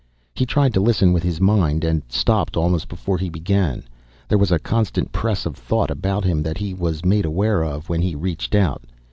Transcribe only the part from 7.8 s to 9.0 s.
when he reached out.